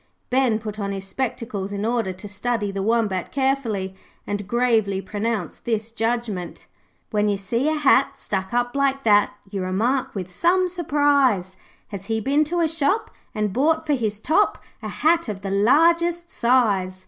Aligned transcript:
Ben 0.31 0.57
put 0.57 0.79
on 0.79 0.91
his 0.91 1.05
spectacles 1.05 1.71
in 1.71 1.85
order 1.85 2.11
to 2.11 2.27
study 2.27 2.71
the 2.71 2.81
Wombat 2.81 3.31
carefully, 3.31 3.93
and 4.25 4.47
gravely 4.47 4.99
pronounced 4.99 5.63
this 5.63 5.91
judgement 5.91 6.65
'When 7.11 7.29
you 7.29 7.37
see 7.37 7.69
a 7.69 7.75
hat 7.77 8.17
Stuck 8.17 8.51
up 8.51 8.75
like 8.75 9.03
that 9.03 9.35
You 9.47 9.61
remark 9.61 10.15
with 10.15 10.31
some 10.31 10.67
surprise, 10.67 11.55
"Has 11.89 12.05
he 12.05 12.19
been 12.19 12.43
to 12.45 12.61
a 12.61 12.67
shop, 12.67 13.11
And 13.35 13.53
bought 13.53 13.85
for 13.85 13.93
his 13.93 14.19
top 14.19 14.57
A 14.81 14.87
hat 14.89 15.29
of 15.29 15.41
the 15.41 15.51
largest 15.51 16.31
size?" 16.31 16.99